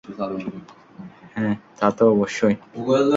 হ্যাঁ, 1.33 1.55
তাতো 1.79 2.03
অবশ্যই! 2.11 2.55